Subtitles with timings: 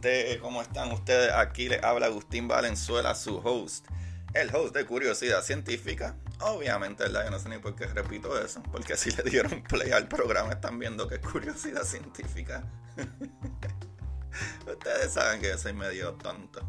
[0.00, 1.32] Gente, ¿cómo están ustedes?
[1.32, 3.84] Aquí les habla Agustín Valenzuela, su host,
[4.32, 6.14] el host de Curiosidad Científica.
[6.40, 7.24] Obviamente, ¿verdad?
[7.24, 10.52] Yo no sé ni por qué repito eso, porque si le dieron play al programa
[10.52, 12.62] están viendo que es Curiosidad Científica.
[14.70, 16.60] Ustedes saben que yo soy medio tonto,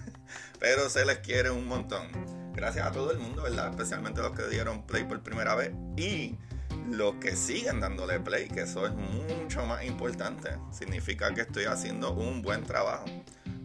[0.58, 2.08] pero se les quiere un montón.
[2.54, 3.70] Gracias a todo el mundo, ¿verdad?
[3.70, 6.36] Especialmente los que dieron play por primera vez y
[6.90, 10.50] los que siguen dándole play, que eso es mucho más importante.
[10.70, 13.06] Significa que estoy haciendo un buen trabajo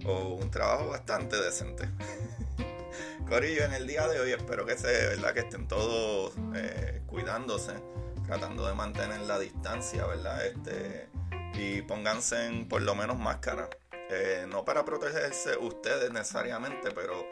[0.06, 1.90] o un trabajo bastante decente.
[3.30, 5.34] Corillo, en el día de hoy espero que se, ¿verdad?
[5.34, 7.74] Que estén todos eh, cuidándose,
[8.26, 10.46] tratando de mantener la distancia, ¿verdad?
[10.46, 11.10] Este,
[11.54, 13.70] y pónganse en, por lo menos máscara.
[14.12, 17.24] Eh, no para protegerse ustedes necesariamente, pero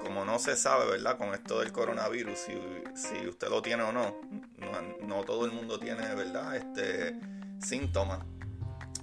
[0.00, 1.18] como no se sabe, ¿verdad?
[1.18, 2.52] Con esto del coronavirus, si,
[2.94, 4.16] si usted lo tiene o no,
[5.06, 6.56] no, todo el mundo tiene, ¿verdad?
[6.56, 7.18] Este,
[7.60, 8.20] síntomas.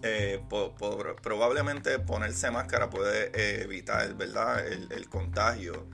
[0.02, 0.44] Eh,
[1.22, 4.66] probablemente ponerse máscara puede eh, evitar, ¿verdad?
[4.68, 5.88] El, el contagio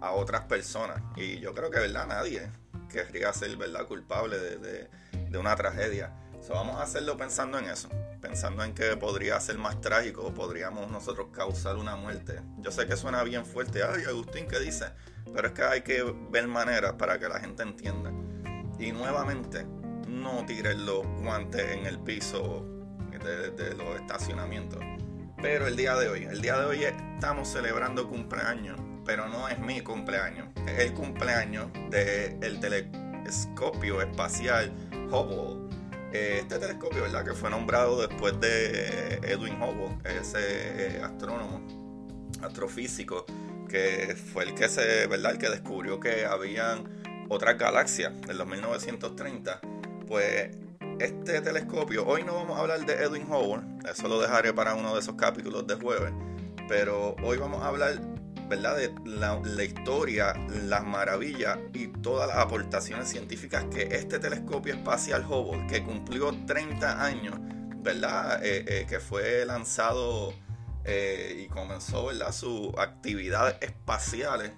[0.00, 1.02] a otras personas.
[1.16, 2.06] Y yo creo que, ¿verdad?
[2.06, 2.48] Nadie
[2.88, 3.86] querría ser, ¿verdad?
[3.86, 4.88] Culpable de, de-
[5.28, 6.12] de una tragedia.
[6.40, 7.88] So, vamos a hacerlo pensando en eso,
[8.20, 12.40] pensando en que podría ser más trágico, podríamos nosotros causar una muerte.
[12.58, 14.84] Yo sé que suena bien fuerte, ay Agustín, ¿qué dice?
[15.34, 18.12] Pero es que hay que ver maneras para que la gente entienda.
[18.78, 19.66] Y nuevamente,
[20.08, 22.66] no tiren los guantes en el piso
[23.10, 24.80] de, de los estacionamientos.
[25.40, 29.58] Pero el día de hoy, el día de hoy estamos celebrando cumpleaños, pero no es
[29.58, 34.72] mi cumpleaños, es el cumpleaños del telescopio espacial
[35.10, 35.66] Hubble.
[36.12, 37.24] Eh, Este telescopio, ¿verdad?
[37.24, 41.60] Que fue nombrado después de Edwin Hubble, ese eh, astrónomo,
[42.42, 43.26] astrofísico,
[43.68, 45.32] que fue el que se, ¿verdad?
[45.32, 46.84] El que descubrió que habían
[47.28, 49.60] otras galaxias en los 1930.
[50.06, 50.50] Pues
[50.98, 54.94] este telescopio, hoy no vamos a hablar de Edwin Hubble, eso lo dejaré para uno
[54.94, 56.12] de esos capítulos de jueves,
[56.68, 58.00] pero hoy vamos a hablar,
[58.48, 58.76] ¿verdad?
[58.76, 65.66] De la, historia, las maravillas y todas las aportaciones científicas que este telescopio espacial Hubble,
[65.66, 67.34] que cumplió 30 años,
[67.82, 68.42] ¿verdad?
[68.42, 70.32] Eh, eh, que fue lanzado
[70.84, 72.32] eh, y comenzó, ¿verdad?
[72.32, 74.52] Sus actividades espaciales.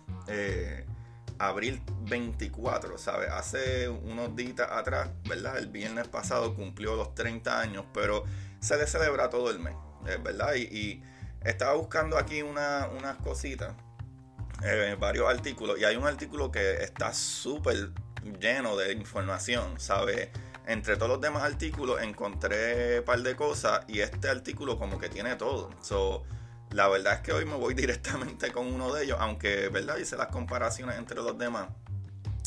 [1.38, 3.30] Abril 24, ¿sabes?
[3.30, 5.58] Hace unos días atrás, ¿verdad?
[5.58, 8.24] El viernes pasado cumplió los 30 años, pero
[8.60, 9.74] se le celebra todo el mes,
[10.06, 10.54] eh, ¿verdad?
[10.54, 11.02] Y,
[11.44, 13.72] estaba buscando aquí una, unas cositas,
[14.64, 17.92] eh, varios artículos, y hay un artículo que está súper
[18.40, 20.30] lleno de información, ¿sabes?
[20.66, 25.08] Entre todos los demás artículos encontré un par de cosas y este artículo como que
[25.08, 25.70] tiene todo.
[26.72, 29.98] La verdad es que hoy me voy directamente con uno de ellos, aunque, ¿verdad?
[29.98, 31.68] Hice las comparaciones entre los demás.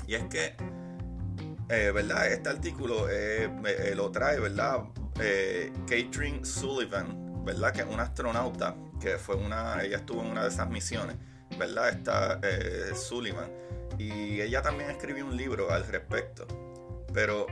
[0.08, 0.56] Y es que,
[1.70, 2.28] eh, ¿verdad?
[2.28, 4.84] Este artículo eh, eh, lo trae, ¿verdad?
[5.88, 7.74] Catherine Sullivan, ¿verdad?
[7.74, 11.18] Que es una astronauta, que fue una, ella estuvo en una de esas misiones,
[11.58, 11.90] ¿verdad?
[11.90, 12.42] Esta
[12.96, 13.52] Sullivan.
[13.98, 16.48] Y ella también escribió un libro al respecto.
[17.14, 17.46] Pero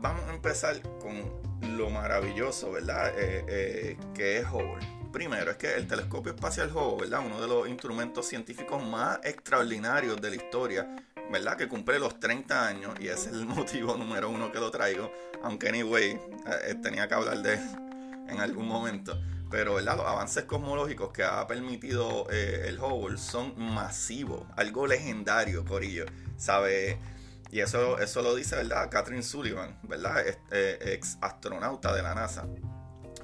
[0.00, 3.12] vamos a empezar con lo maravilloso, ¿verdad?
[3.14, 4.97] que es Hubble.
[5.18, 7.26] Primero, es que el telescopio espacial Hubble, ¿verdad?
[7.26, 10.94] Uno de los instrumentos científicos más extraordinarios de la historia,
[11.28, 11.56] ¿verdad?
[11.56, 15.10] Que cumple los 30 años y ese es el motivo número uno que lo traigo.
[15.42, 16.20] Aunque, anyway, eh,
[16.66, 17.60] eh, tenía que hablar de él
[18.28, 19.20] en algún momento.
[19.50, 19.96] Pero, ¿verdad?
[19.96, 26.06] Los avances cosmológicos que ha permitido eh, el Hubble son masivos, algo legendario, Corillo.
[26.36, 27.00] ¿Sabe?
[27.50, 28.88] Y eso, eso lo dice, ¿verdad?
[28.88, 30.24] Catherine Sullivan, ¿verdad?
[30.52, 32.46] ex astronauta de la NASA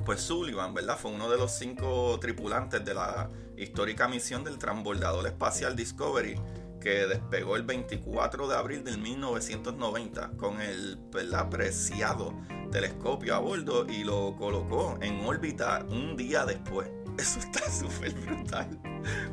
[0.04, 0.98] pues Sullivan, ¿verdad?
[0.98, 6.40] Fue uno de los cinco tripulantes de la histórica misión del transbordador espacial Discovery
[6.80, 11.48] que despegó el 24 de abril de 1990 con el ¿verdad?
[11.48, 12.34] preciado
[12.70, 16.88] telescopio a bordo y lo colocó en órbita un día después.
[17.18, 18.78] Eso está súper brutal.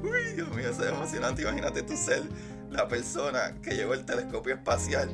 [0.01, 1.41] Uy, Dios mío, eso es emocionante.
[1.41, 2.23] Imagínate tú ser
[2.69, 5.09] la persona que llevó el telescopio espacial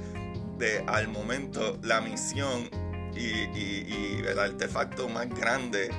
[0.57, 2.69] de al momento la misión
[3.17, 5.89] y, el artefacto más grande,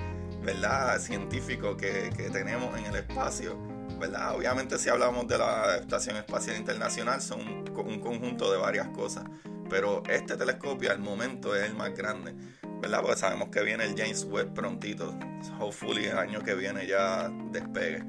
[0.42, 0.98] ¿verdad?
[0.98, 3.58] Científico que, tenemos en el espacio,
[3.98, 4.36] ¿verdad?
[4.36, 9.24] Obviamente si hablamos de la Estación Espacial Internacional son un, conjunto de varias cosas,
[9.70, 12.34] pero este telescopio al momento es el más grande,
[12.80, 13.00] ¿verdad?
[13.00, 15.18] Porque sabemos que viene el James Webb prontito,
[15.58, 18.04] hopefully el año que viene ya despegue.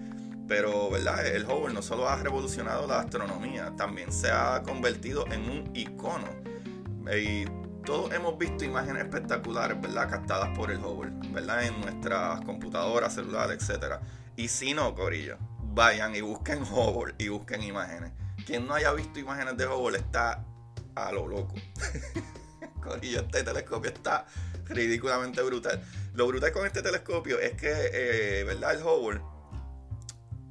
[0.47, 1.27] Pero, ¿verdad?
[1.27, 6.27] El Hubble no solo ha revolucionado la astronomía, también se ha convertido en un icono.
[7.15, 7.45] Y
[7.85, 10.09] todos hemos visto imágenes espectaculares, ¿verdad?
[10.09, 11.65] Captadas por el Hubble, ¿verdad?
[11.65, 13.95] En nuestras computadoras, celulares, etc.
[14.35, 18.11] Y si no, Corillo, vayan y busquen Hubble y busquen imágenes.
[18.45, 20.45] Quien no haya visto imágenes de Hubble está
[20.95, 21.55] a lo loco.
[22.83, 24.25] Corillo, este telescopio está
[24.65, 25.81] ridículamente brutal.
[26.13, 28.75] Lo brutal con este telescopio es que, eh, ¿verdad?
[28.75, 29.21] El Hubble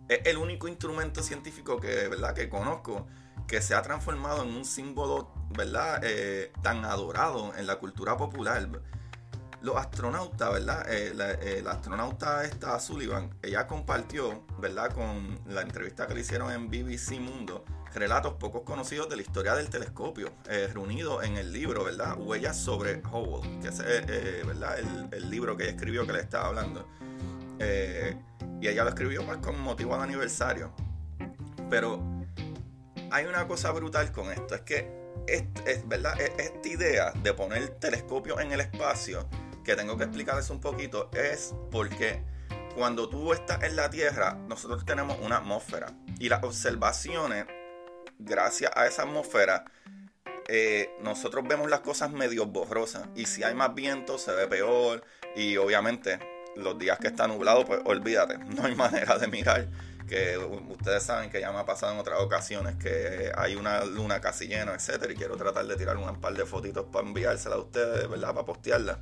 [0.09, 2.35] es el único instrumento científico que, ¿verdad?
[2.35, 3.07] que conozco
[3.49, 6.00] que se ha transformado en un símbolo, ¿verdad?
[6.05, 8.69] Eh, tan adorado en la cultura popular.
[9.62, 10.87] Los astronautas, ¿verdad?
[10.89, 14.93] Eh, eh, la, astronauta esta Sullivan, ella compartió, ¿verdad?
[14.93, 17.65] Con la entrevista que le hicieron en BBC Mundo,
[17.95, 20.31] relatos pocos conocidos de la historia del telescopio,
[20.75, 22.17] reunidos en el libro, ¿verdad?
[22.19, 23.79] Huellas sobre Hubble, que es,
[24.47, 24.79] ¿verdad?
[24.79, 26.87] El, el, libro que ella escribió que le estaba hablando.
[28.61, 30.71] y ella lo escribió más con motivo al aniversario.
[31.69, 32.18] Pero
[33.10, 34.90] hay una cosa brutal con esto, es que
[35.26, 35.44] es,
[35.87, 36.19] ¿verdad?
[36.20, 39.28] esta idea de poner telescopio en el espacio,
[39.64, 42.22] que tengo que explicarles un poquito, es porque
[42.75, 47.46] cuando tú estás en la Tierra, nosotros tenemos una atmósfera y las observaciones,
[48.19, 49.64] gracias a esa atmósfera,
[50.49, 55.05] eh, nosotros vemos las cosas medio borrosas y si hay más viento se ve peor
[55.37, 56.19] y obviamente
[56.56, 59.69] los días que está nublado pues olvídate, no hay manera de mirar
[60.08, 60.36] que
[60.70, 64.48] ustedes saben que ya me ha pasado en otras ocasiones que hay una luna casi
[64.48, 68.08] llena, etcétera, y quiero tratar de tirar un par de fotitos para enviársela a ustedes,
[68.08, 68.34] ¿verdad?
[68.34, 68.98] Para postearla.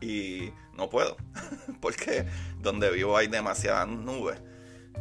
[0.00, 1.16] Y no puedo,
[1.80, 2.26] porque
[2.60, 4.40] donde vivo hay demasiadas nubes.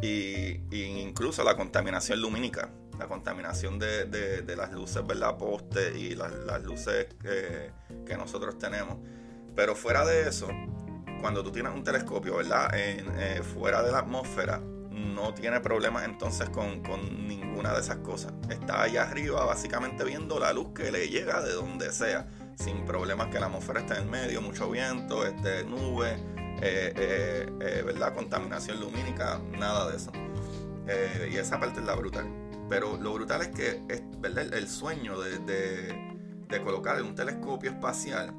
[0.02, 5.38] Y, incluso la contaminación lumínica, la contaminación de, las luces, ¿verdad?
[5.38, 8.98] Poste y las, luces que nosotros tenemos.
[9.56, 10.48] Pero fuera de eso,
[11.24, 12.70] cuando tú tienes un telescopio, ¿verdad?
[12.74, 14.62] Eh, fuera de la atmósfera,
[14.94, 16.82] no tiene problemas entonces con,
[17.28, 18.34] ninguna de esas cosas.
[18.50, 23.28] Está allá arriba básicamente viendo la luz que le llega de donde sea, sin problemas
[23.28, 26.12] que la atmósfera esté en el medio, mucho viento, este, nube,
[26.62, 28.14] eh, eh, eh, ¿verdad?
[28.14, 30.12] Contaminación lumínica, nada de eso.
[31.32, 32.28] y esa parte es la brutal.
[32.70, 34.54] Pero lo brutal es que es, ¿verdad?
[34.54, 38.34] El, sueño de, de, de colocar un telescopio espacial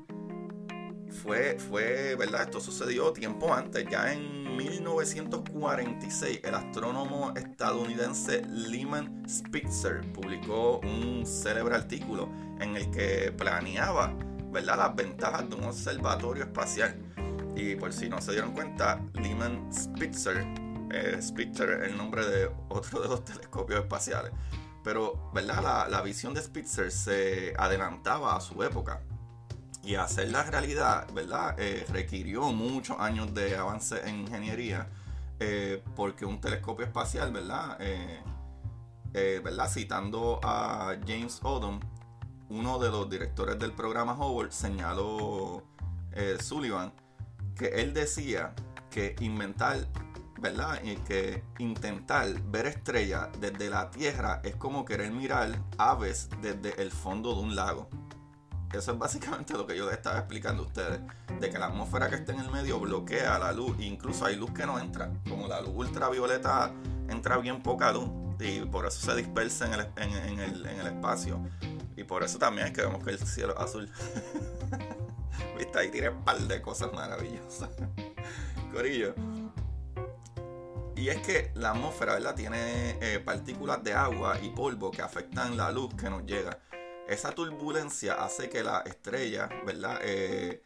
[1.14, 2.42] fue, fue, ¿verdad?
[2.42, 11.76] Esto sucedió tiempo antes, ya en 1946, el astrónomo estadounidense Lyman Spitzer publicó un célebre
[11.76, 12.28] artículo
[12.60, 14.14] en el que planeaba,
[14.52, 16.96] ¿verdad?, las ventajas de un observatorio espacial.
[17.56, 20.44] Y por si no se dieron cuenta, Lyman Spitzer
[20.90, 24.32] eh, Spitzer es el nombre de otro de los telescopios espaciales.
[24.82, 25.62] Pero, ¿verdad?
[25.62, 29.00] La, la visión de Spitzer se adelantaba a su época.
[29.84, 31.56] Y hacerla realidad, ¿verdad?
[31.58, 34.88] Eh, requirió muchos años de avance en ingeniería.
[35.40, 37.78] Eh, porque un telescopio espacial, ¿verdad?
[39.12, 39.68] ¿verdad?
[39.68, 41.80] Citando a James Odom,
[42.48, 45.62] uno de los directores del programa Hubble, señaló
[46.40, 46.92] Sullivan
[47.54, 48.54] que él decía
[48.90, 49.86] que inventar,
[50.40, 50.80] ¿verdad?
[50.82, 56.90] Y que intentar ver estrellas desde la Tierra es como querer mirar aves desde el
[56.90, 57.88] fondo de un lago.
[58.78, 61.00] Eso es básicamente lo que yo les estaba explicando a ustedes.
[61.40, 63.76] De que la atmósfera que está en el medio bloquea la luz.
[63.80, 65.10] incluso hay luz que no entra.
[65.28, 66.72] Como la luz ultravioleta
[67.08, 68.08] entra bien poca luz.
[68.40, 71.40] Y por eso se dispersa en el, en, el, en el espacio.
[71.96, 73.88] Y por eso también es que vemos que el cielo es azul.
[75.58, 77.70] Viste, ahí tiene un par de cosas maravillosas.
[78.72, 79.14] Corillo.
[80.96, 82.34] Y es que la atmósfera, ¿verdad?
[82.34, 86.58] Tiene eh, partículas de agua y polvo que afectan la luz que nos llega.
[87.08, 90.00] Esa turbulencia hace que las estrellas, ¿verdad?
[90.02, 90.62] Eh,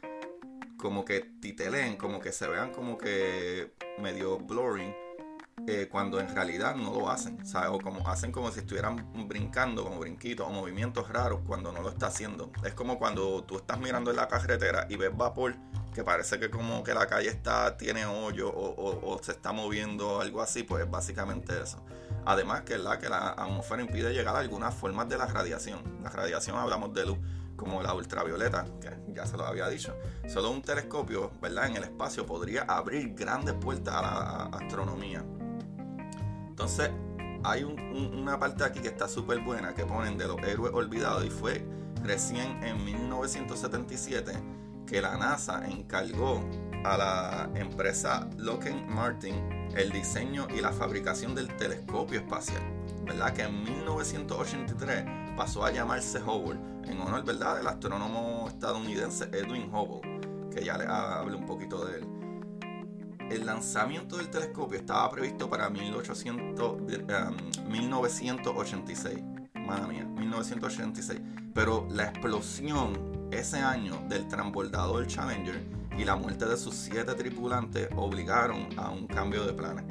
[0.77, 4.95] como que titeleen, como que se vean como que medio blurring
[5.69, 7.39] eh, cuando en realidad no lo hacen.
[7.71, 11.91] O como hacen como si estuvieran brincando, como brinquitos o movimientos raros cuando no lo
[11.91, 12.51] está haciendo.
[12.65, 15.57] Es como cuando tú estás mirando en la carretera y ves vapor
[15.95, 20.41] que parece que como que la calle está tiene hoyo o, se está moviendo algo
[20.41, 21.85] así, pues es básicamente eso.
[22.25, 25.81] Además que, la que la atmósfera impide llegar a algunas formas de la radiación.
[26.03, 27.19] La radiación hablamos de luz
[27.57, 29.95] como la ultravioleta, que ya se lo había dicho.
[30.29, 31.67] Solo un telescopio, ¿verdad?
[31.67, 35.25] En el espacio podría abrir grandes puertas a la astronomía.
[36.59, 36.91] Entonces,
[37.45, 41.31] hay una parte aquí que está súper buena que ponen de los héroes olvidados y
[41.31, 41.65] fue
[42.03, 44.33] recién en 1977
[44.85, 46.43] que la NASA encargó
[46.85, 52.63] a la empresa Lockheed Martin el diseño y la fabricación del telescopio espacial,
[53.05, 53.33] ¿verdad?
[53.35, 60.51] Que en 1983 pasó a llamarse Hubble en honor, ¿verdad?, del astrónomo estadounidense Edwin Hubble,
[60.53, 62.18] que ya le hablé un poquito de él
[63.31, 66.79] el lanzamiento del telescopio estaba previsto para 1800,
[67.69, 69.19] 1986.
[69.67, 71.21] Madre mía, 1986.
[71.55, 75.63] Pero la explosión ese año del transbordador Challenger
[75.97, 79.85] y la muerte de sus siete tripulantes obligaron a un cambio de planes.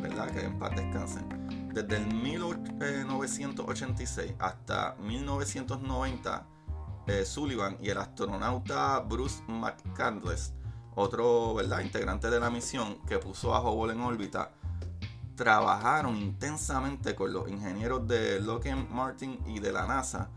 [0.00, 0.30] ¿Verdad?
[0.30, 1.28] Que en paz descansen.
[1.72, 6.46] Desde el 1986 hasta 1990,
[7.06, 10.52] eh, Sullivan y el astronauta Bruce McCandless
[10.94, 11.80] otro ¿verdad?
[11.80, 14.50] integrante de la misión que puso a Hubble en órbita,
[15.36, 20.28] trabajaron intensamente con los ingenieros de Lockheed Martin y de la NASA.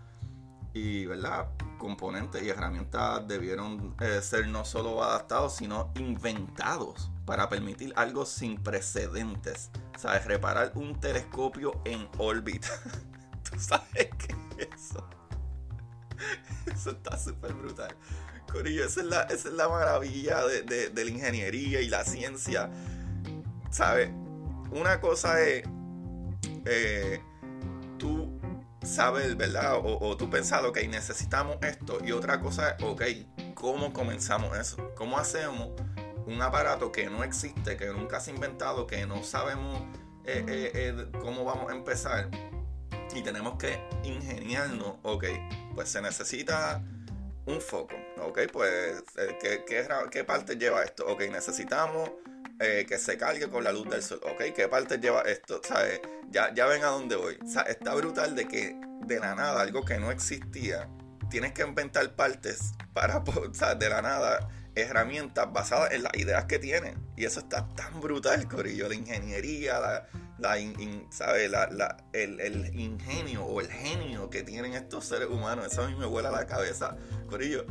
[0.73, 1.49] Y, ¿verdad?
[1.77, 8.61] Componentes y herramientas debieron eh, ser no solo adaptados, sino inventados para permitir algo sin
[8.63, 9.71] precedentes.
[9.97, 10.25] ¿Sabes?
[10.25, 12.69] Reparar un telescopio en órbita.
[13.43, 15.05] ¿Tú sabes qué es eso?
[16.73, 17.95] Eso está súper brutal.
[18.53, 22.69] Corillo, esa es la, esa es la maravilla de, la ingeniería y la ciencia.
[23.71, 24.11] ¿Sabes?
[24.71, 25.63] Una cosa es
[26.65, 27.21] eh,
[27.97, 28.39] tú
[28.83, 29.77] sabes, ¿verdad?
[29.83, 31.99] O, tú pensar, ok, necesitamos esto.
[32.03, 33.03] Y otra cosa es, ok,
[33.53, 34.93] ¿cómo comenzamos eso?
[34.95, 35.69] ¿Cómo hacemos
[36.25, 39.79] un aparato que no existe, que nunca se ha inventado, que no sabemos
[40.25, 42.29] eh, eh, cómo vamos a empezar?
[43.15, 45.25] Y tenemos que ingeniarnos, ok,
[45.75, 46.83] pues se necesita
[47.45, 47.95] un foco.
[48.17, 49.65] Ok, pues, eh, ¿qué,
[50.11, 51.05] qué, parte lleva esto?
[51.07, 52.11] Ok, necesitamos
[52.59, 54.21] eh, que se cargue con la luz del sol.
[54.23, 55.61] Ok, ¿qué parte lleva esto?
[55.63, 56.01] ¿Sabes?
[56.29, 57.37] Ya, ya ven a dónde voy.
[57.43, 60.89] O sea, está brutal de que de la nada, algo que no existía,
[61.29, 66.45] tienes que inventar partes para, o sea, de la nada, herramientas basadas en las ideas
[66.45, 66.95] que tienen.
[67.15, 68.87] Y eso está tan brutal, Corillo.
[68.87, 70.07] La ingeniería, la,
[70.39, 70.57] la,
[71.09, 71.49] ¿sabe?
[71.49, 75.67] La, el, el, ingenio o el genio que tienen estos seres humanos.
[75.71, 76.95] Eso a mí me vuela la cabeza.
[77.29, 77.65] Corillo,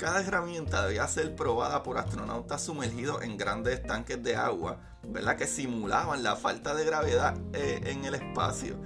[0.00, 5.36] cada herramienta debía ser probada por astronautas sumergidos en grandes tanques de agua, ¿verdad?
[5.36, 8.76] Que simulaban la falta de gravedad eh, en el espacio.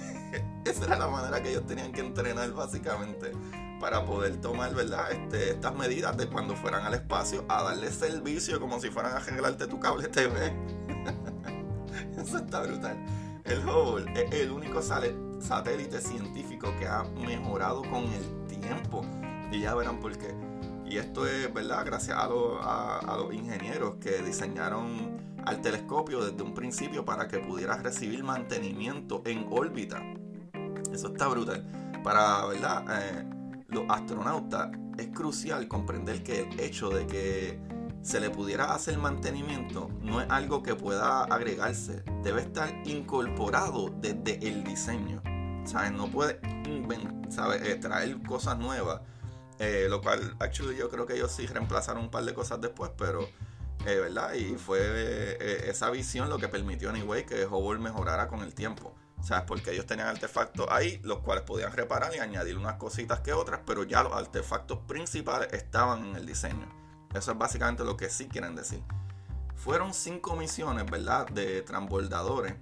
[0.64, 3.32] Esa era la manera que ellos tenían que entrenar básicamente
[3.78, 5.12] para poder tomar, ¿verdad?
[5.12, 9.16] Este, estas medidas de cuando fueran al espacio a darle servicio como si fueran a
[9.16, 10.54] arreglarte tu cable TV.
[12.16, 12.96] Eso está brutal.
[13.44, 19.04] El Hubble es el único satélite científico que ha mejorado con el tiempo.
[19.52, 20.45] Y ya verán por qué.
[20.88, 21.84] Y esto es, ¿verdad?
[21.84, 22.26] Gracias a,
[23.16, 29.46] los ingenieros que diseñaron al telescopio desde un principio para que pudiera recibir mantenimiento en
[29.50, 30.02] órbita.
[30.92, 31.66] Eso está brutal.
[32.02, 32.84] Para, ¿verdad?
[33.00, 33.24] Eh,
[33.68, 37.58] los astronautas es crucial comprender que el hecho de que
[38.02, 44.46] se le pudiera hacer mantenimiento, no es algo que pueda agregarse, debe estar incorporado desde
[44.46, 45.20] el diseño.
[45.64, 45.90] ¿Sabes?
[45.90, 49.00] No puede eh, traer cosas nuevas.
[49.58, 52.90] Eh, lo cual, actually, yo creo que ellos sí reemplazaron un par de cosas después,
[52.96, 53.22] pero,
[53.86, 54.34] eh, ¿verdad?
[54.34, 58.94] Y fue esa visión lo que permitió, anyway, que Hubble mejorara con el tiempo.
[59.22, 59.44] ¿Sabes?
[59.46, 63.60] Porque ellos tenían artefactos ahí, los cuales podían reparar y añadir unas cositas que otras,
[63.66, 66.68] pero ya los artefactos principales estaban en el diseño.
[67.14, 68.82] Eso es básicamente lo que sí quieren decir.
[69.56, 71.26] Fueron cinco misiones, ¿verdad?
[71.28, 72.54] De transbordadores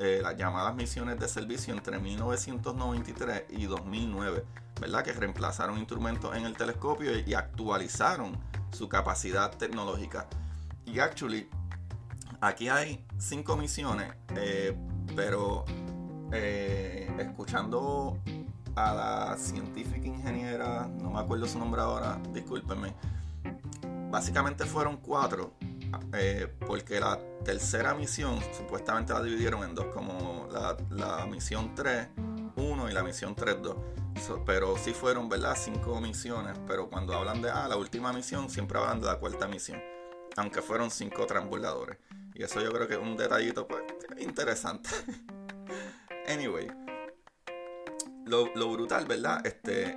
[0.00, 4.44] eh, las llamadas misiones de servicio entre 1993 y 2009,
[4.80, 5.02] ¿verdad?
[5.04, 8.38] Que reemplazaron instrumentos en el telescopio y actualizaron
[8.70, 10.28] su capacidad tecnológica.
[10.84, 11.48] Y actually,
[12.40, 14.76] aquí hay cinco misiones, eh,
[15.14, 15.64] pero
[16.32, 18.18] eh, escuchando
[18.74, 22.94] a la científica ingeniera, no me acuerdo su nombre ahora, discúlpenme,
[24.10, 25.52] básicamente fueron cuatro
[26.12, 32.08] eh, porque la tercera misión supuestamente la dividieron en dos, como la, misión 3,
[32.56, 33.76] 1 y la misión 3, 2.
[34.44, 35.56] Pero sí fueron, ¿verdad?
[35.56, 39.46] Cinco misiones, pero cuando hablan de ah, la última misión, siempre hablan de la cuarta
[39.46, 39.80] misión,
[40.36, 41.98] aunque fueron cinco transbordadores.
[42.34, 43.82] Y eso yo creo que es un detallito pues,
[44.18, 44.90] interesante.
[46.28, 46.68] anyway,
[48.24, 49.44] lo, lo brutal, ¿verdad?
[49.46, 49.96] Este,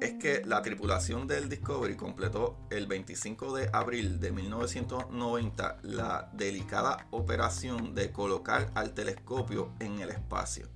[0.00, 7.06] es que la tripulación del Discovery completó el 25 de abril de 1990 la delicada
[7.10, 10.68] operación de colocar al telescopio en el espacio.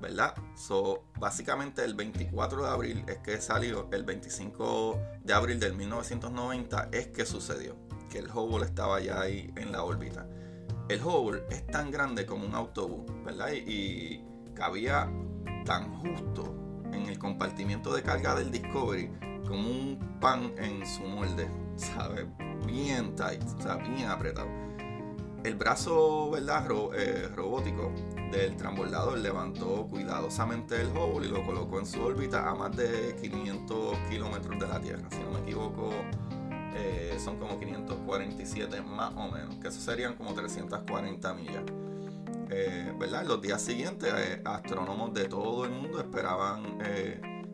[0.00, 0.34] ¿Verdad?
[0.54, 6.90] So, básicamente el 24 de abril es que salió, el 25 de abril del 1990
[6.92, 7.76] es que sucedió,
[8.10, 10.26] que el Hubble estaba ya ahí en la órbita.
[10.88, 13.52] El Hubble es tan grande como un autobús, ¿verdad?
[13.52, 14.24] Y, y
[14.54, 15.10] cabía
[15.64, 16.54] tan justo
[16.92, 19.10] en el compartimiento de carga del Discovery
[19.46, 22.26] como un pan en su molde, ¿sabes?
[22.66, 24.65] Bien tight, o sea, bien apretado.
[25.46, 26.66] El brazo, ¿verdad?
[26.96, 27.92] Eh, robótico
[28.32, 33.14] del transbordador levantó cuidadosamente el Hubble y lo colocó en su órbita a más de
[33.20, 35.08] 500 kilómetros de la Tierra.
[35.08, 35.90] Si no me equivoco,
[36.74, 41.62] eh, son como 547 más o menos, que eso serían como 340 millas.
[42.50, 43.24] Eh, ¿verdad?
[43.24, 44.12] Los días siguientes,
[44.44, 46.80] astrónomos de todo el mundo esperaban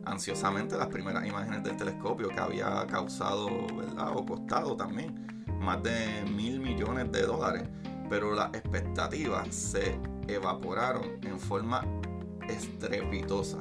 [0.03, 4.17] ansiosamente las primeras imágenes del telescopio que había causado, ¿verdad?
[4.17, 7.63] O costado también más de mil millones de dólares.
[8.13, 9.97] Pero las expectativas se
[10.27, 11.83] evaporaron en forma
[12.47, 13.57] estrepitosa.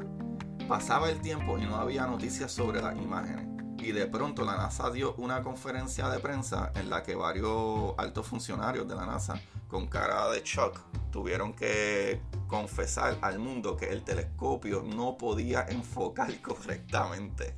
[0.69, 3.47] Pasaba el tiempo y no había noticias sobre las imágenes.
[3.79, 8.27] Y de pronto la NASA dio una conferencia de prensa en la que varios altos
[8.27, 14.05] funcionarios de la NASA con cara de shock tuvieron que confesar al mundo que el
[14.05, 17.55] telescopio no podía enfocar correctamente.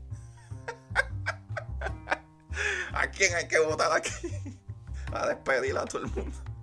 [2.95, 4.29] ¿A quién hay que votar aquí?
[5.13, 6.54] A despedir a todo el mundo.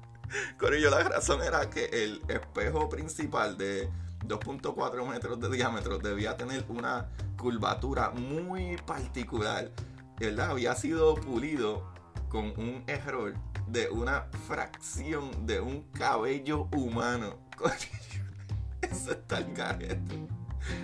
[0.57, 3.89] Corillo, la razón era que el espejo principal de
[4.25, 9.71] 2.4 metros de diámetro debía tener una curvatura muy particular.
[10.19, 10.51] ¿verdad?
[10.51, 11.91] Había sido pulido
[12.29, 13.33] con un error
[13.67, 17.37] de una fracción de un cabello humano.
[18.81, 19.99] Eso está el.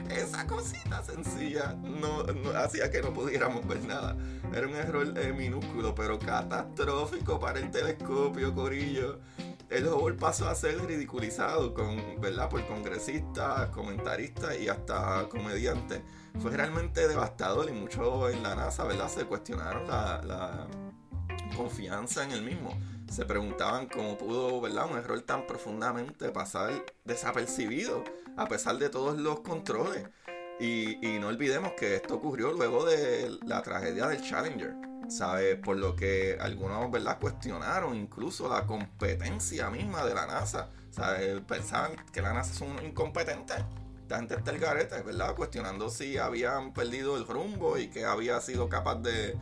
[0.10, 4.16] Esa cosita sencilla no, hacía que no pudiéramos ver nada.
[4.54, 9.20] Era un error eh, minúsculo, pero catastrófico para el telescopio, Corillo.
[9.70, 12.50] El Hubble pasó a ser ridiculizado con, ¿verdad?
[12.50, 16.02] por congresistas, comentaristas y hasta comediantes.
[16.40, 19.10] Fue realmente devastador y muchos en la NASA ¿verdad?
[19.10, 20.68] se cuestionaron la
[21.56, 22.78] confianza en el mismo.
[23.12, 24.90] Se preguntaban cómo pudo, ¿verdad?
[24.92, 28.04] Un error tan profundamente pasar desapercibido,
[28.36, 30.08] a pesar de todos los controles.
[30.60, 34.74] Y, no olvidemos que esto ocurrió luego de la tragedia del Challenger,
[35.08, 35.58] ¿sabes?
[35.58, 37.20] Por lo que algunos, ¿verdad?
[37.20, 41.42] Cuestionaron incluso la competencia misma de la NASA, ¿sabes?
[41.42, 43.58] Pensaban que la NASA son incompetentes.
[44.10, 45.36] La gente está el garete, ¿verdad?
[45.36, 49.38] Cuestionando si habían perdido el rumbo y que había sido capaz de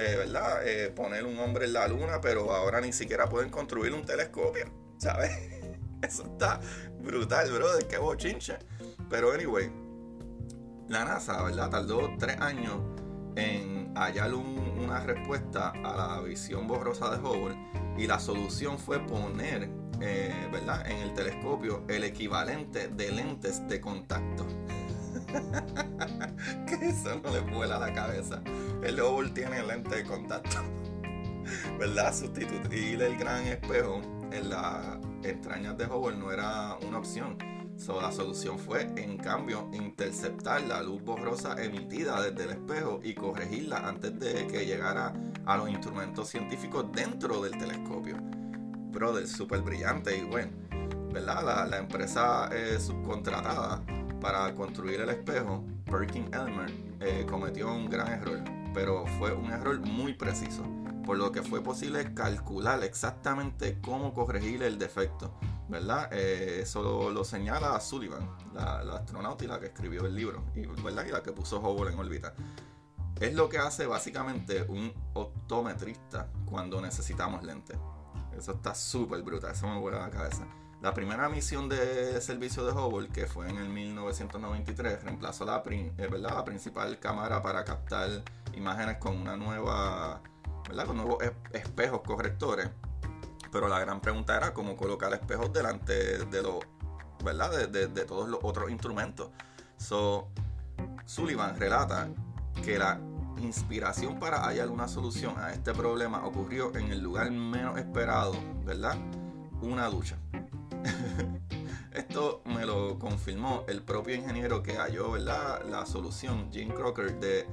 [0.00, 0.66] eh, ¿verdad?
[0.66, 4.64] Eh, poner un hombre en la luna, pero ahora ni siquiera pueden construir un telescopio,
[4.96, 5.30] ¿sabes?
[6.02, 6.58] Eso está
[6.98, 8.56] brutal, brother, qué bochinche.
[9.10, 9.70] Pero anyway,
[10.88, 11.68] la NASA, ¿verdad?
[11.68, 12.80] Tardó tres años
[13.36, 17.56] en hallar una respuesta a la visión borrosa de Hubble
[17.98, 19.68] y la solución fue poner,
[20.00, 20.90] eh, ¿verdad?
[20.90, 24.46] En el telescopio el equivalente de lentes de contacto.
[26.66, 28.42] que eso no le vuela la cabeza.
[28.82, 30.58] El Hubble tiene lente de contacto.
[31.78, 32.14] ¿Verdad?
[32.14, 34.00] Sustituir el gran espejo
[34.32, 37.36] en las entrañas de Hubble no era una opción.
[37.88, 43.78] la solución fue, en cambio, interceptar la luz borrosa emitida desde el espejo y corregirla
[43.78, 45.12] antes de que llegara
[45.46, 48.16] a los instrumentos científicos dentro del telescopio.
[48.90, 50.52] Brother, súper brillante y bueno,
[51.12, 51.68] ¿verdad?
[51.68, 53.82] La, empresa eh, subcontratada
[54.20, 58.42] para construir el espejo, Perkin Elmer, eh, cometió un gran error,
[58.74, 60.62] pero fue un error muy preciso,
[61.04, 65.34] por lo que fue posible calcular exactamente cómo corregir el defecto
[65.70, 66.08] ¿verdad?
[66.12, 71.04] Eh, eso lo, señala Sullivan, la, astronauta y la que escribió el libro, y, ¿verdad?
[71.06, 72.34] y la que puso Hubble en órbita.
[73.20, 77.78] Es lo que hace básicamente un optometrista cuando necesitamos lentes.
[78.36, 80.46] Eso está súper brutal, eso me vuela la cabeza.
[80.80, 86.08] La primera misión de servicio de Hubble, que fue en el 1993, reemplazó la, eh,
[86.18, 88.08] la principal cámara para captar
[88.54, 90.22] imágenes con una nueva,
[90.86, 92.70] con nuevos espejos correctores
[93.50, 96.60] pero la gran pregunta era cómo colocar espejos delante de los.
[97.22, 99.28] De, todos los otros instrumentos.
[99.76, 100.28] So,
[101.04, 102.08] Sullivan relata
[102.64, 102.98] que la
[103.36, 108.32] inspiración para hallar una solución a este problema ocurrió en el lugar menos esperado,
[108.64, 108.96] ¿verdad?
[109.60, 110.16] Una ducha.
[111.92, 115.64] Esto me lo confirmó el propio ingeniero que halló, ¿verdad?
[115.68, 117.46] La solución, Jim Crocker de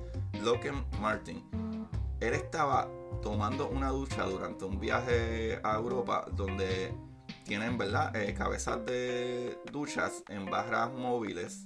[0.44, 1.44] Lockheed Martin.
[2.20, 2.90] Él estaba
[3.22, 6.94] tomando una ducha durante un viaje a Europa donde
[7.44, 8.16] tienen, ¿verdad?
[8.16, 11.66] Eh, cabezas de duchas en barras móviles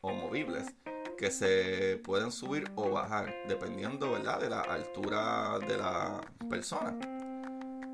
[0.00, 0.74] o movibles
[1.18, 4.40] que se pueden subir o bajar dependiendo, ¿verdad?
[4.40, 6.96] De la altura de la persona.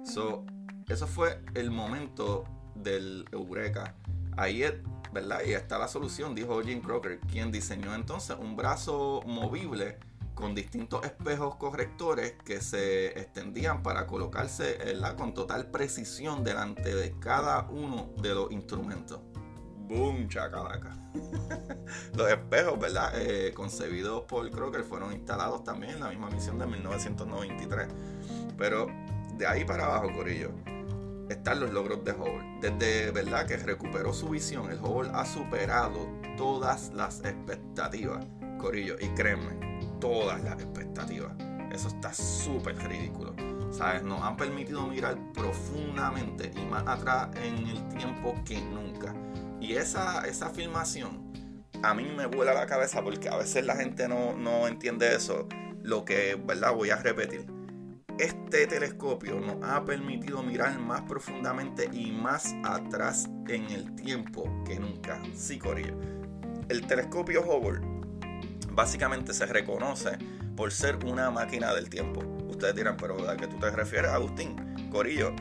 [0.05, 0.45] So,
[0.89, 3.95] eso fue el momento del Eureka.
[4.37, 4.75] Ahí es,
[5.13, 5.41] ¿verdad?
[5.47, 9.99] Y está la solución, dijo Jim Crocker, quien diseñó entonces un brazo movible
[10.35, 14.79] con distintos espejos correctores que se extendían para colocarse
[15.17, 19.21] con total precisión delante de cada uno de los instrumentos.
[19.89, 20.29] ¡Boom!
[20.29, 20.97] Chacalaca.
[22.17, 23.13] los espejos, ¿verdad?
[23.21, 27.89] Eh, concebidos por Crocker fueron instalados también en la misma misión de 1993.
[28.57, 28.87] Pero
[29.37, 30.53] de ahí para abajo, Corillo,
[31.29, 32.59] están los logros de Hubble.
[32.61, 33.47] Desde, ¿verdad?
[33.47, 38.25] Que recuperó su visión, el Hubble ha superado todas las expectativas,
[38.59, 38.97] Corillo.
[39.01, 41.33] Y créeme todas las expectativas.
[41.73, 43.35] Eso está súper ridículo.
[43.71, 44.05] ¿Sabes?
[44.05, 49.15] Nos han permitido mirar profundamente y más atrás en el tiempo que nunca.
[49.61, 51.25] Y esa, esa filmación
[51.85, 55.49] a mí me vuela la cabeza porque a veces la gente no, no entiende eso.
[55.83, 56.75] Lo que, ¿verdad?
[56.75, 57.47] Voy a repetir.
[58.19, 64.79] Este telescopio nos ha permitido mirar más profundamente y más atrás en el tiempo que
[64.79, 65.21] nunca.
[65.35, 65.99] Sí, Corillo.
[66.69, 67.81] El telescopio Hubble
[68.71, 70.17] básicamente se reconoce
[70.57, 72.21] por ser una máquina del tiempo.
[72.49, 74.91] Ustedes dirán, pero ¿a qué tú te refieres, Agustín?
[74.93, 75.35] Corillo,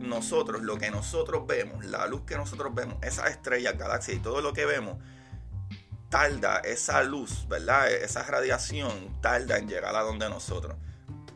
[0.00, 4.40] nosotros, lo que nosotros vemos, la luz que nosotros vemos, esas estrellas, galaxias y todo
[4.40, 4.96] lo que vemos,
[6.08, 7.92] tarda esa luz, ¿verdad?
[7.92, 10.76] Esa radiación tarda en llegar a donde nosotros.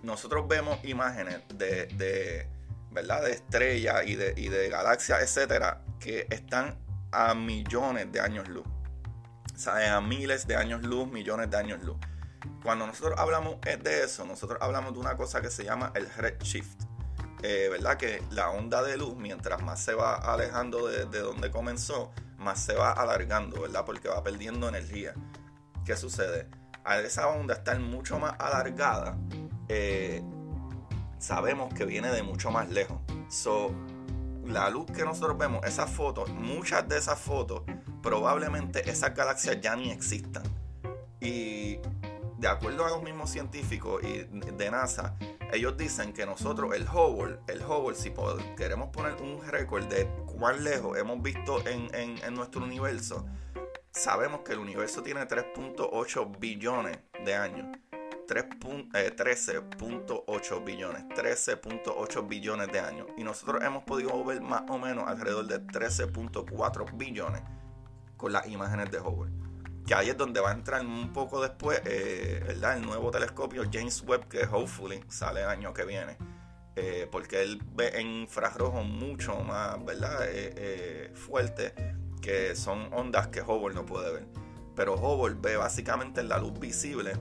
[0.02, 2.48] Nosotros vemos imágenes de,
[2.90, 3.22] ¿verdad?
[3.24, 6.78] De estrellas y de, y de galaxias, etcétera, que están
[7.12, 8.66] a millones de años luz
[9.66, 11.96] a miles de años luz, millones de años luz.
[12.62, 16.82] Cuando nosotros hablamos de eso, nosotros hablamos de una cosa que se llama el redshift.
[17.42, 17.96] Eh, ¿Verdad?
[17.96, 22.74] Que la onda de luz, mientras más se va alejando de, donde comenzó, más se
[22.74, 23.84] va alargando, ¿verdad?
[23.84, 25.14] Porque va perdiendo energía.
[25.84, 26.48] ¿Qué sucede?
[26.84, 29.18] Al esa onda estar mucho más alargada,
[29.68, 30.22] eh,
[31.18, 32.98] sabemos que viene de mucho más lejos.
[33.28, 33.72] So,
[34.44, 37.62] la luz que nosotros vemos, esas fotos, muchas de esas fotos
[38.06, 40.44] probablemente esas galaxias ya ni existan.
[41.20, 41.78] Y
[42.38, 45.16] de acuerdo a los mismos científicos y de NASA,
[45.52, 48.12] ellos dicen que nosotros, el Hubble, el Hubble, si
[48.56, 53.26] queremos poner un récord de cuán lejos hemos visto en, nuestro universo,
[53.90, 57.76] sabemos que el universo tiene 3.8 billones de años.
[58.26, 63.06] 13.8 eh, billones, 13.8 billones de años.
[63.16, 67.42] Y nosotros hemos podido ver más o menos alrededor de 13.4 billones
[68.16, 69.32] con las imágenes de Hubble.
[69.86, 72.44] Que ahí es donde va a entrar un poco después, eh.
[72.48, 76.16] El nuevo telescopio James Webb, que hopefully sale el año que viene.
[76.74, 80.26] Eh, porque él ve en infrarrojo mucho más, ¿verdad?
[81.14, 81.74] Fuerte,
[82.20, 84.26] que son ondas que Hubble no puede ver.
[84.74, 87.12] Pero Hubble ve básicamente la luz visible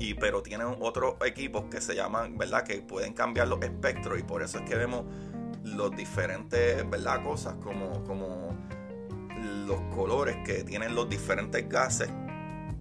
[0.00, 2.64] y pero tienen otros equipos que se llaman, ¿verdad?
[2.64, 5.04] Que pueden cambiar los espectros y por eso es que vemos
[5.62, 7.22] los diferentes, ¿verdad?
[7.22, 8.56] Cosas como, como
[9.66, 12.10] los colores que tienen los diferentes gases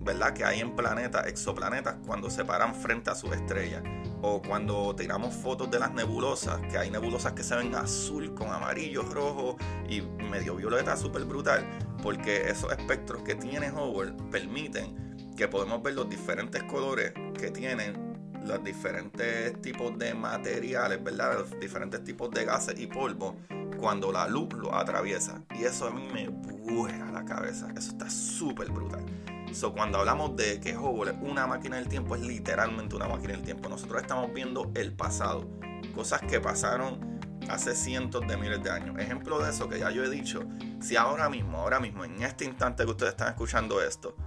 [0.01, 0.33] ¿verdad?
[0.33, 3.83] que hay en planetas, exoplanetas, cuando se paran frente a sus estrellas.
[4.21, 8.51] O cuando tiramos fotos de las nebulosas, que hay nebulosas que se ven azul con
[8.51, 11.65] amarillo, rojo y medio violeta, súper brutal.
[12.01, 15.08] Porque esos espectros que tiene Hubble permiten
[15.39, 18.13] que podemos ver los diferentes colores que tienen
[18.45, 21.39] los diferentes tipos de materiales, ¿verdad?
[21.39, 23.37] Los diferentes tipos de gases y polvo
[23.79, 25.41] cuando la luz lo atraviesa.
[25.57, 27.69] Y eso a mí me vuela la cabeza.
[27.77, 29.05] Eso está súper brutal.
[29.53, 33.31] So, cuando hablamos de que Hubble es una máquina del tiempo, es literalmente una máquina
[33.31, 33.69] del tiempo.
[33.69, 35.47] Nosotros estamos viendo el pasado,
[35.95, 37.17] cosas que pasaron
[37.49, 38.99] hace cientos de miles de años.
[38.99, 40.43] Ejemplo de eso que ya yo he dicho,
[40.81, 44.17] si ahora mismo, ahora mismo, en este instante que ustedes están escuchando esto,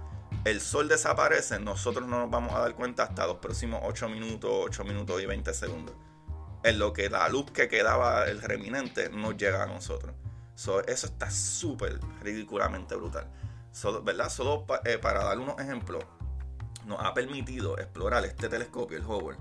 [0.45, 4.51] el sol desaparece, nosotros no nos vamos a dar cuenta hasta los próximos 8 minutos,
[4.51, 5.95] 8 minutos y 20 segundos.
[6.63, 10.13] En lo que la luz que quedaba, el reminente, no llega a nosotros.
[10.55, 13.29] eso está súper ridículamente brutal.
[14.03, 14.29] ¿verdad?
[14.29, 16.03] Solo eh, para dar unos ejemplos,
[16.85, 19.37] nos ha permitido explorar este telescopio, el Hubble,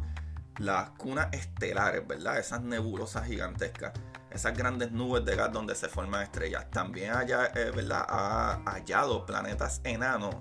[0.59, 2.39] las cunas estelares, ¿verdad?
[2.39, 3.93] Esas nebulosas gigantescas,
[4.31, 6.71] esas grandes nubes de gas donde se forman estrellas.
[6.71, 8.07] También haya, eh, ¿verdad?
[8.09, 10.37] ha hallado planetas enanos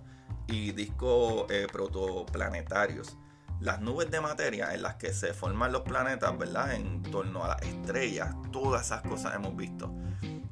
[0.47, 3.17] y discos eh, protoplanetarios.
[3.59, 6.73] Las nubes de materia en las que se forman los planetas, ¿verdad?
[6.73, 9.93] En torno a las estrellas, todas esas cosas hemos visto.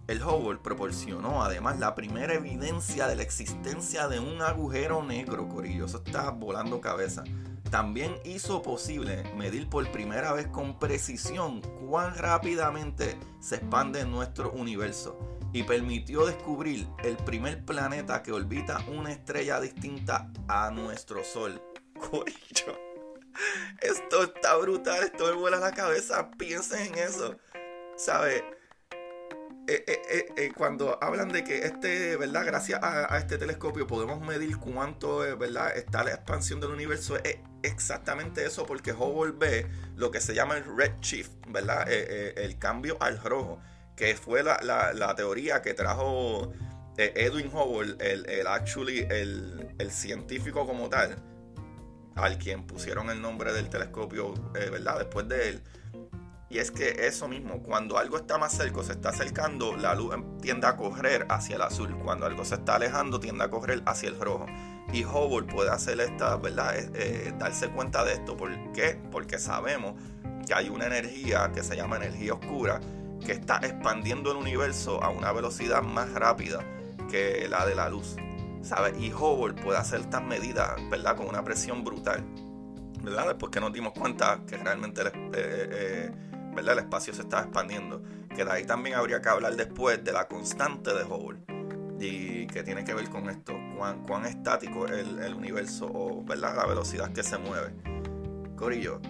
[0.08, 5.86] El Hubble proporcionó además la primera evidencia de la existencia de un agujero negro, Corillo.
[5.86, 7.24] Eso está volando cabeza.
[7.70, 15.39] También hizo posible medir por primera vez con precisión cuán rápidamente se expande nuestro universo
[15.54, 21.62] y permitió descubrir el primer planeta que orbita una estrella distinta a nuestro Sol.
[22.00, 22.78] Corillo,
[23.82, 26.30] esto está brutal, esto me vuela la cabeza.
[26.32, 27.36] Piensen en eso.
[27.98, 28.44] ¿Sabe?
[29.72, 32.44] Eh, eh, eh, cuando hablan de que este, ¿verdad?
[32.44, 35.78] Gracias a, este telescopio podemos medir cuánto, ¿verdad?
[35.78, 37.18] Está la expansión del universo.
[37.18, 41.86] Es exactamente eso porque Hubble ve lo que se llama el redshift, ¿verdad?
[41.88, 43.60] el cambio al rojo,
[44.00, 46.54] que fue la, teoría que trajo
[46.98, 51.18] Edwin Hubble, el, el actually, el, el, científico como tal,
[52.16, 55.00] al quien pusieron el nombre del telescopio, ¿verdad?
[55.00, 55.64] Después de él
[56.52, 60.16] y es que eso mismo, cuando algo está más cerca, se está acercando, la luz
[60.42, 61.96] tiende a correr hacia el azul.
[62.04, 64.48] Cuando algo se está alejando, tiende a correr hacia el rojo.
[64.92, 66.74] Y Hubble puede hacer esta, ¿verdad?
[66.96, 68.36] Eh, darse cuenta de esto.
[68.36, 69.00] ¿Por qué?
[69.12, 69.94] Porque sabemos
[70.48, 72.82] que hay una energía que se llama energía oscura
[73.26, 76.64] que está expandiendo el universo a una velocidad más rápida
[77.10, 78.16] que la de la luz.
[78.62, 78.94] ¿Sabes?
[79.00, 81.16] Y Hubble puede hacer estas medidas, ¿verdad?
[81.16, 82.24] Con una presión brutal.
[83.02, 83.28] ¿Verdad?
[83.28, 86.12] Después que nos dimos cuenta que realmente eh, eh,
[86.54, 86.74] ¿verdad?
[86.74, 88.02] El espacio se está expandiendo.
[88.36, 91.40] Que de ahí también habría que hablar después de la constante de Hubble.
[92.00, 96.56] Y que tiene que ver con esto, cuán, cuán estático es el, universo o ¿verdad?
[96.56, 97.74] la velocidad que se mueve.
[98.56, 99.02] Corillo,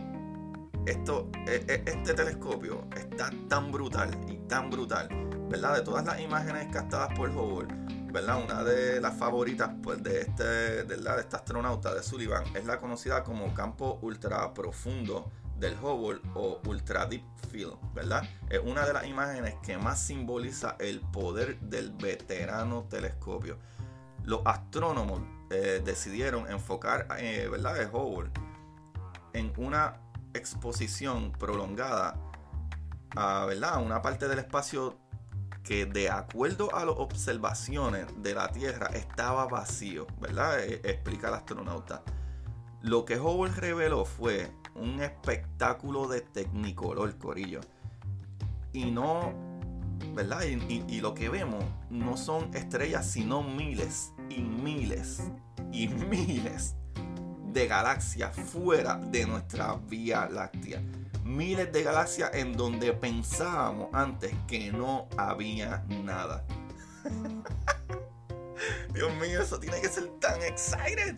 [0.89, 5.09] esto, e, e, este telescopio está tan brutal y tan brutal,
[5.49, 5.75] ¿verdad?
[5.75, 7.73] De todas las imágenes captadas por Hubble,
[8.11, 8.43] ¿verdad?
[8.43, 12.79] Una de las favoritas pues, de, este, de, de este astronauta, de Sullivan, es la
[12.79, 18.23] conocida como campo ultra profundo del Hubble o Ultra Deep Field, ¿verdad?
[18.49, 23.57] Es una de las imágenes que más simboliza el poder del veterano telescopio.
[24.23, 28.31] Los astrónomos eh, decidieron enfocar, eh, ¿verdad?, el Hubble
[29.33, 29.99] en una
[30.33, 32.19] exposición prolongada
[33.15, 33.83] a, ¿verdad?
[33.83, 34.97] una parte del espacio
[35.63, 40.63] que de acuerdo a las observaciones de la Tierra estaba vacío, ¿verdad?
[40.63, 42.01] Eh, explica el astronauta.
[42.81, 47.59] Lo que Hubble reveló fue un espectáculo de Technicolor, Corillo.
[48.71, 49.33] Y no,
[50.15, 50.43] ¿verdad?
[50.43, 55.23] Y, lo que vemos no son estrellas, sino miles y miles
[55.71, 56.75] y miles
[57.53, 60.81] de galaxias fuera de nuestra Vía Láctea.
[61.23, 66.43] Miles de galaxias en donde pensábamos antes que no había nada.
[68.93, 71.15] Dios mío, eso tiene que ser tan excited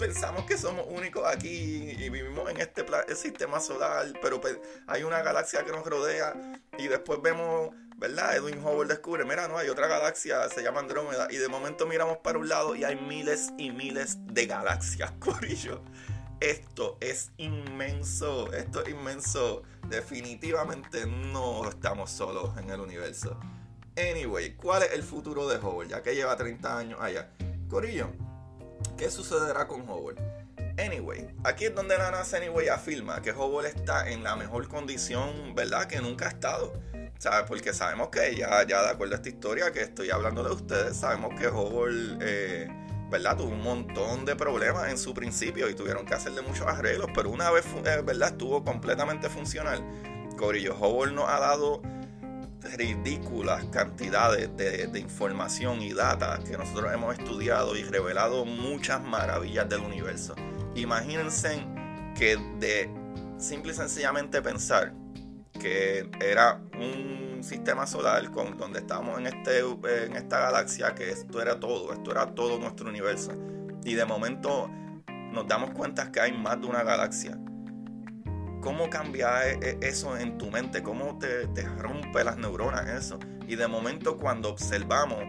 [0.00, 4.40] pensamos que somos únicos aquí y vivimos en este sistema solar, pero
[4.86, 6.32] hay una galaxia que nos rodea
[6.78, 7.70] y después vemos,
[8.00, 8.34] ¿verdad?
[8.34, 12.16] Edwin Hubble descubre, mira, no, hay otra galaxia, se llama Andrómeda, y de momento miramos
[12.18, 15.82] para un lado y hay miles y miles de galaxias, Corillo.
[16.40, 19.62] Esto es inmenso, esto es inmenso.
[19.88, 23.38] Definitivamente no estamos solos en el universo.
[23.94, 25.90] Anyway, ¿cuál es el futuro de Hubble?
[25.90, 27.30] Ya que lleva 30 años allá.
[27.68, 28.10] Corillo,
[28.96, 30.20] ¿Qué sucederá con Hubble?
[30.78, 35.54] Anyway, aquí es donde la NASA Anyway afirma que Hubble está en la mejor condición,
[35.54, 35.86] ¿verdad?
[35.86, 36.72] Que nunca ha estado.
[37.20, 37.46] ¿Sabes?
[37.46, 40.96] Porque sabemos que ya, ya de acuerdo a esta historia que estoy hablando de ustedes,
[40.96, 42.66] sabemos que Hubble eh,
[43.10, 43.36] ¿verdad?
[43.36, 47.28] Tuvo un montón de problemas en su principio y tuvieron que hacerle muchos arreglos, pero
[47.28, 48.30] una vez, eh, ¿verdad?
[48.30, 49.84] Estuvo completamente funcional.
[50.38, 51.82] Corillo Hubble nos ha dado
[52.78, 59.68] ridículas cantidades de, de, información y data que nosotros hemos estudiado y revelado muchas maravillas
[59.68, 60.34] del universo.
[60.74, 61.66] Imagínense
[62.16, 62.88] que de
[63.36, 64.94] simple y sencillamente pensar
[65.60, 71.40] que era un sistema solar con, donde estábamos en, este, en esta galaxia, que esto
[71.40, 73.32] era todo, esto era todo nuestro universo.
[73.84, 74.68] Y de momento
[75.32, 77.38] nos damos cuenta que hay más de una galaxia.
[78.60, 80.82] ¿Cómo cambia e, e, eso en tu mente?
[80.82, 81.46] ¿Cómo te,
[81.78, 83.18] rompe las neuronas eso?
[83.46, 85.20] Y de momento cuando observamos,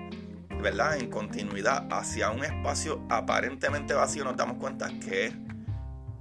[0.62, 0.98] ¿verdad?
[0.98, 5.34] En continuidad hacia un espacio aparentemente vacío, nos damos cuenta que,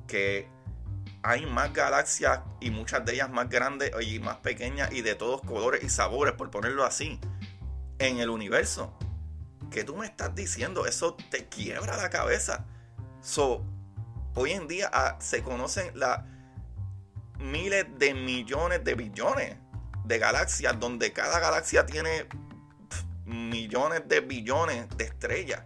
[0.06, 0.48] que
[1.22, 5.42] hay más galaxias y muchas de ellas más grandes y más pequeñas y de todos
[5.42, 7.20] colores y sabores, por ponerlo así,
[7.98, 8.96] en el universo.
[9.70, 10.86] ¿Qué tú me estás diciendo?
[10.86, 12.66] Eso te quiebra la cabeza.
[13.20, 13.64] So,
[14.34, 16.20] hoy en día ah, se conocen las
[17.38, 19.56] miles de millones de billones
[20.04, 22.26] de galaxias, donde cada galaxia tiene
[23.24, 25.62] millones de billones de estrellas,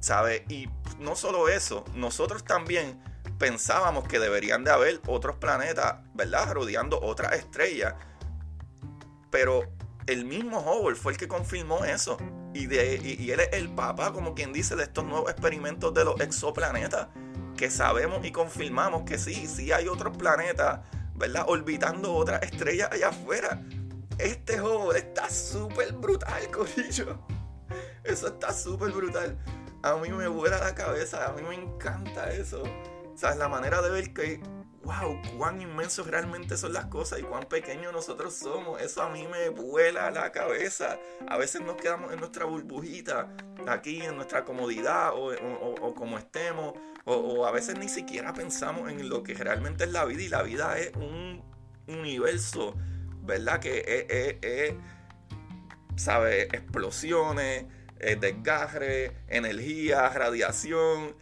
[0.00, 0.42] ¿sabes?
[0.48, 3.00] Y no solo eso, nosotros también
[3.38, 6.52] pensábamos que deberían de haber otros planetas, ¿verdad?
[6.52, 7.94] Rodeando otras estrellas.
[9.30, 9.62] Pero
[10.06, 12.18] el mismo Hubble fue el que confirmó eso.
[12.54, 16.04] Y, de, y, él es el papá, como quien dice, de estos nuevos experimentos de
[16.04, 17.08] los exoplanetas.
[17.56, 20.80] Que sabemos y confirmamos que sí, sí hay otros planetas,
[21.14, 21.44] ¿verdad?
[21.46, 23.62] Orbitando otras estrellas allá afuera.
[24.18, 27.18] Este Hubble está súper brutal, corillo.
[28.02, 29.38] Eso está súper brutal.
[29.82, 32.62] A mí me vuela la cabeza, a mí me encanta eso.
[33.18, 33.36] ¿Sabes?
[33.36, 34.40] La manera de ver que,
[34.84, 38.80] wow, cuán inmensos realmente son las cosas y cuán pequeños nosotros somos.
[38.80, 41.00] Eso a mí me vuela la cabeza.
[41.26, 43.28] A veces nos quedamos en nuestra burbujita,
[43.66, 46.74] aquí en nuestra comodidad o, como estemos.
[47.06, 50.22] O, a veces ni siquiera pensamos en lo que realmente es la vida.
[50.22, 51.42] Y la vida es un
[51.88, 52.76] universo,
[53.22, 53.58] ¿verdad?
[53.58, 53.78] Que
[54.08, 54.74] es, es,
[55.96, 56.44] ¿sabes?
[56.52, 57.66] Explosiones,
[57.98, 61.16] desgarre, energía, radiación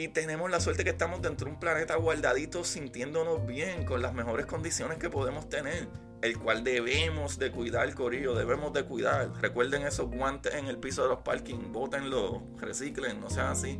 [0.00, 4.14] y tenemos la suerte que estamos dentro de un planeta guardadito sintiéndonos bien, con las
[4.14, 5.88] mejores condiciones que podemos tener,
[6.22, 9.30] el cual debemos de cuidar, Corillo, debemos de cuidar.
[9.42, 13.78] Recuerden esos guantes en el piso de los parking, bótenlos, reciclen, no sean así,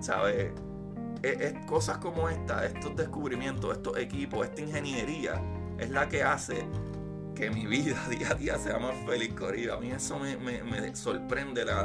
[0.00, 0.52] ¿sabes?
[1.22, 5.42] Es, cosas como esta, estos descubrimientos, estos equipos, esta ingeniería,
[5.78, 6.66] es la que hace
[7.34, 9.74] que mi vida día a día sea más feliz, Corillo.
[9.74, 11.82] A mí eso me, me, me sorprende la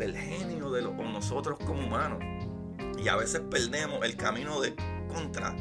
[0.00, 2.18] el genio de nosotros como humanos.
[2.98, 4.74] Y a veces perdemos el camino de
[5.08, 5.54] contra.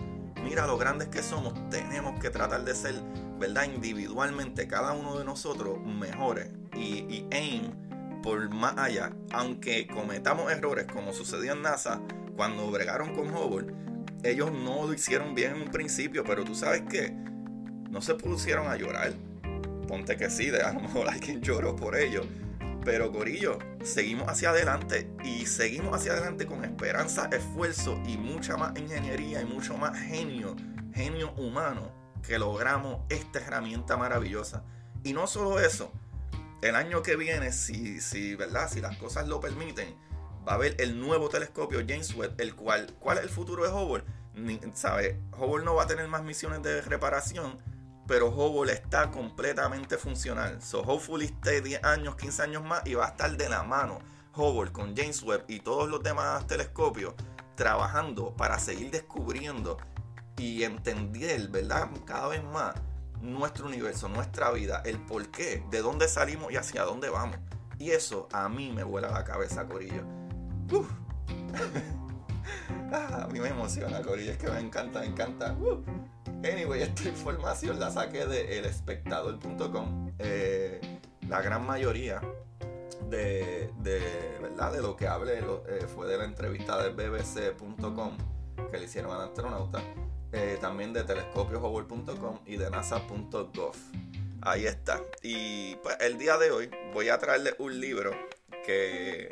[0.43, 1.54] Mira lo grandes que somos.
[1.69, 2.95] Tenemos que tratar de ser,
[3.39, 3.65] ¿verdad?
[3.65, 6.50] Individualmente, cada uno de nosotros mejores.
[6.76, 7.71] Y, aim
[8.21, 9.13] por más allá.
[9.32, 12.02] Aunque cometamos errores, como sucedió en NASA,
[12.36, 13.74] cuando bregaron con Hubble,
[14.24, 17.12] ellos no lo hicieron bien en un principio, pero tú sabes que
[17.89, 19.13] no se pusieron a llorar.
[19.88, 22.26] Ponte que sí, de a lo mejor alguien lloró por ellos
[22.83, 28.77] pero Corillo, seguimos hacia adelante y seguimos hacia adelante con esperanza, esfuerzo y mucha más
[28.77, 30.55] ingeniería y mucho más genio,
[30.93, 31.91] genio humano
[32.25, 34.63] que logramos esta herramienta maravillosa.
[35.03, 35.91] Y no solo eso,
[36.61, 38.69] el año que viene, si, si, ¿verdad?
[38.69, 39.95] si las cosas lo permiten,
[40.47, 43.69] va a haber el nuevo telescopio James Webb, el cual, ¿cuál es el futuro de
[43.69, 44.03] Hubble?
[44.73, 45.19] ¿Sabe?
[45.37, 47.59] Hubble no va a tener más misiones de reparación,
[48.07, 50.61] pero Hubble está completamente funcional.
[50.61, 53.99] So, hopefully esté 10 años, 15 años más y va a estar de la mano
[54.35, 57.13] Hubble con James Webb y todos los demás telescopios
[57.55, 59.77] trabajando para seguir descubriendo
[60.37, 61.89] y entender, ¿verdad?
[62.05, 62.75] Cada vez más
[63.21, 67.37] nuestro universo, nuestra vida, el por qué, de dónde salimos y hacia dónde vamos.
[67.77, 70.03] Y eso a mí me vuela la cabeza, Corillo.
[72.91, 75.55] Ah, a mí me emociona, Corillo, es que me encanta, me encanta.
[76.43, 80.12] Anyway, esta información la saqué de elespectador.com.
[80.19, 80.81] Eh,
[81.27, 82.21] la gran mayoría
[83.10, 83.69] de,
[84.41, 84.73] ¿verdad?
[84.73, 88.17] de lo que hablé eh, fue de la entrevista de bbc.com
[88.71, 89.81] que le hicieron al astronauta.
[90.34, 93.75] Eh, también de telescopioshubble.com y de nasa.gov.
[94.41, 95.01] Ahí está.
[95.21, 98.12] Y pues el día de hoy voy a traerle un libro
[98.65, 99.29] que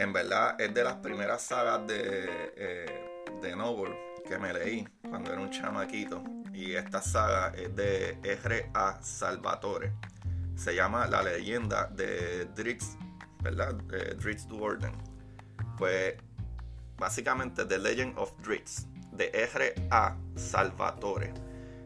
[0.00, 2.88] en verdad es de las primeras sagas de,
[3.42, 3.94] de Noble
[4.26, 6.24] que me leí cuando era un chamaquito.
[6.54, 9.02] Y esta saga es de R.A.
[9.02, 9.92] Salvatore.
[10.56, 12.96] Se llama La leyenda de Drix,
[13.42, 13.76] ¿verdad?
[13.92, 14.92] Eh, Dritz Duorden.
[15.76, 16.14] Pues
[16.96, 20.16] básicamente The Legend of Dritz de R.A.
[20.34, 21.34] Salvatore.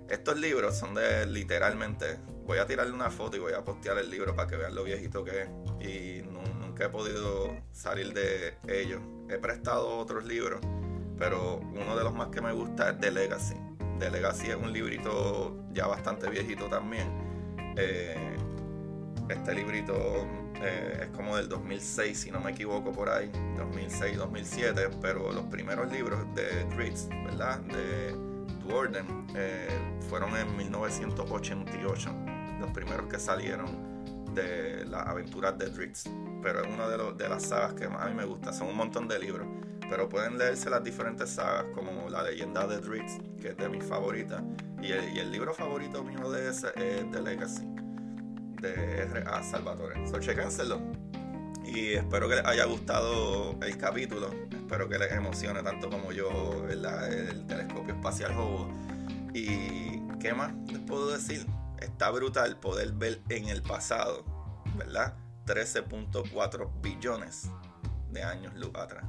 [0.09, 2.19] Estos libros son de literalmente.
[2.47, 4.85] Voy a tirarle una foto y voy a postear el libro para que vean lo
[4.85, 5.49] viejito que es.
[5.81, 6.23] Y
[6.75, 9.01] nunca he podido salir de ellos.
[9.29, 10.61] He prestado otros libros,
[11.17, 13.55] pero uno de los más que me gusta es The Legacy.
[14.01, 17.07] The Legacy es un librito ya bastante viejito también.
[17.77, 18.37] Eh,
[19.29, 20.27] este librito
[20.61, 25.93] eh, es como del 2006, si no me equivoco por ahí, 2006-2007, pero los primeros
[25.93, 27.61] libros de Dritz, ¿verdad?
[27.61, 28.17] De
[28.67, 29.69] Duorden, eh,
[30.09, 32.11] fueron en 1988,
[32.59, 33.94] los primeros que salieron
[34.35, 36.05] de las aventuras de Dritz,
[36.43, 38.77] pero es una de, de las sagas que más a mí me gusta, son un
[38.77, 39.47] montón de libros,
[39.89, 43.85] pero pueden leerse las diferentes sagas, como la leyenda de Dritz, que es de mis
[43.85, 44.43] favoritas,
[44.83, 47.75] y el, y el libro favorito mío de ese es The Legacy
[48.65, 49.43] de R.A.
[49.43, 50.07] Salvatore.
[50.09, 50.81] So, chéquenselo.
[51.65, 54.31] Y espero que les haya gustado el capítulo.
[54.51, 58.75] Espero que les emocione tanto como yo el telescopio espacial Hubble.
[59.35, 61.47] Y qué más les puedo decir.
[61.81, 64.25] Está brutal poder ver en el pasado,
[64.77, 65.17] ¿verdad?
[65.47, 67.49] 13.4 billones
[68.11, 69.05] de años luz atrás.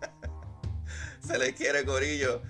[1.20, 2.42] Se les quiere, Corillo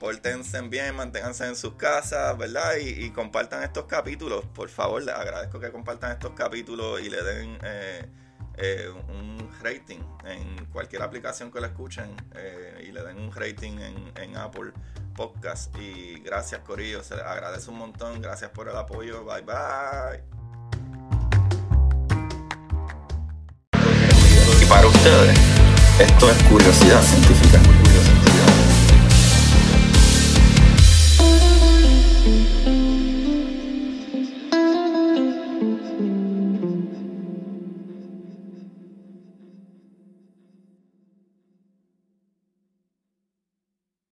[0.00, 2.76] pórtense bien, manténganse en sus casas, ¿verdad?
[2.80, 7.58] Y, compartan estos capítulos, por favor, les agradezco que compartan estos capítulos y le den
[7.62, 8.08] eh,
[8.62, 13.78] eh, un rating en cualquier aplicación que la escuchen eh, y le den un rating
[13.78, 14.72] en, en, Apple
[15.16, 15.74] Podcast.
[15.78, 17.02] Y gracias, Corillo.
[17.02, 18.20] Se les agradece un montón.
[18.20, 19.24] Gracias por el apoyo.
[19.24, 20.22] Bye bye.
[24.60, 25.38] Y para ustedes,
[25.98, 27.58] esto es curiosidad científica.
[27.60, 28.30] Curiosidad científica.